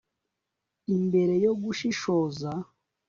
[0.95, 2.49] Imbere yo gushishoza